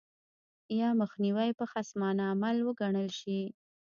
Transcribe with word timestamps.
یا 0.79 0.89
مخنیوی 1.01 1.49
به 1.57 1.65
خصمانه 1.71 2.23
عمل 2.33 2.57
وګڼل 2.67 3.09
شي. 3.19 3.39